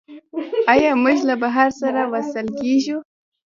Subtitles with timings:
[0.71, 2.97] آیا موږ له بحر سره وصل کیږو؟